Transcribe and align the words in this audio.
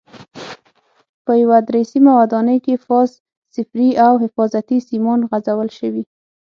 په 1.25 1.31
یوه 1.41 1.57
درې 1.67 1.81
سیمه 1.91 2.11
ودانۍ 2.19 2.57
کې 2.65 2.81
فاز، 2.85 3.09
صفري 3.53 3.89
او 4.05 4.13
حفاظتي 4.23 4.77
سیمان 4.89 5.19
غځول 5.29 5.69
شوي. 5.79 6.03